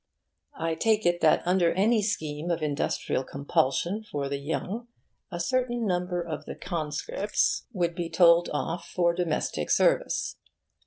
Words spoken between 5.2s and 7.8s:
a certain number of the conscripts